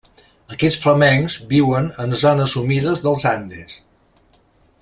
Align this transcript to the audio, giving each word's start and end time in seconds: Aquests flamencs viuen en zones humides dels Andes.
Aquests 0.53 0.79
flamencs 0.85 1.35
viuen 1.51 1.91
en 2.05 2.17
zones 2.23 2.57
humides 2.63 3.05
dels 3.07 3.29
Andes. 3.37 3.81